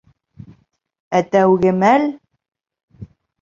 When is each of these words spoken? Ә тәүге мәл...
Ә 1.19 1.19
тәүге 1.35 1.75
мәл... 1.83 2.09